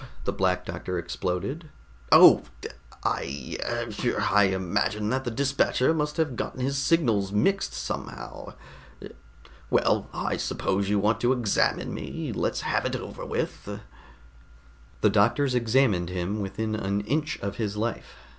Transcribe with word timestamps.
_"the 0.23 0.33
Black 0.33 0.65
Doctor 0.65 0.97
exploded. 0.97 1.69
"Oh, 2.11 2.41
yes. 2.63 2.73
Egad! 3.05 4.15
I 4.19 4.49
hum! 4.49 4.55
imagine 4.55 5.09
that 5.09 5.25
the 5.25 5.29
dispatcher 5.29 5.93
must 5.93 6.17
have 6.17 6.35
gotten 6.35 6.59
his 6.59 6.75
signals 6.79 7.31
mixed 7.31 7.73
somehow. 7.75 8.55
Well, 9.69 10.09
I 10.11 10.37
suppose 10.37 10.89
you 10.89 10.97
want 10.97 11.21
to 11.21 11.33
examine 11.33 11.93
me. 11.93 12.31
Let's 12.33 12.61
have 12.61 12.85
it 12.87 12.95
over 12.95 13.23
with." 13.23 13.79
The 15.01 15.09
doctors 15.11 15.53
examined 15.53 16.09
him 16.09 16.39
within 16.39 16.73
an 16.73 17.01
inch 17.01 17.37
of 17.39 17.57
his 17.57 17.77
life. 17.77 18.15